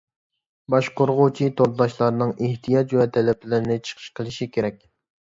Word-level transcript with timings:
باشقۇرغۇچى 0.73 1.49
تورداشلارنىڭ 1.59 2.31
ئېھتىياج 2.47 2.95
ۋە 2.99 3.05
تەلەپلىرىنى 3.17 3.77
چىقىش 3.91 4.07
قىلىشى 4.21 4.49
كېرەك. 4.57 4.81